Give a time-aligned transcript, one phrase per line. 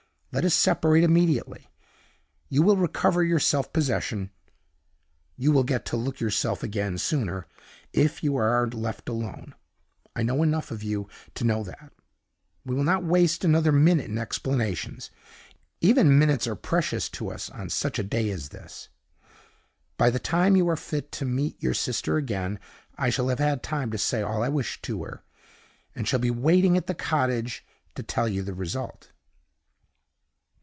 [0.33, 1.67] Let us separate immediately.
[2.47, 4.31] You will recover your self possession
[5.35, 7.47] you will get to look yourself again sooner
[7.91, 9.53] if you are left alone.
[10.15, 11.91] I know enough of you to know that.
[12.63, 15.11] We will not waste another minute in explanations;
[15.81, 18.87] even minutes are precious to us on such a day as this.
[19.97, 22.57] By the time you are fit to meet your sister again,
[22.97, 25.23] I shall have had time to say all I wish to her,
[25.93, 27.65] and shall be waiting at the cottage
[27.95, 29.11] to tell you the result."